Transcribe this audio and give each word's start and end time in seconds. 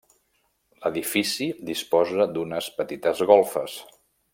L'edifici 0.85 1.49
disposa 1.69 2.29
d'unes 2.39 2.71
petites 2.83 3.23
golfes. 3.35 3.79